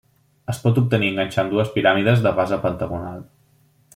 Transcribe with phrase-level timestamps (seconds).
[0.53, 3.23] Es pot obtenir enganxant dues piràmides de base pentagonal.